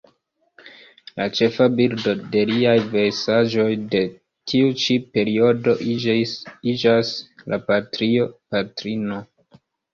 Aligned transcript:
La 1.19 1.25
ĉefa 1.39 1.67
bildo 1.79 2.13
de 2.37 2.41
liaj 2.51 2.73
versaĵoj 2.95 3.67
de 3.93 4.03
tiu 4.53 4.73
ĉi 4.85 4.99
periodo 5.19 5.77
iĝas 6.73 7.15
la 7.55 7.63
Patrio-patrino. 7.71 9.25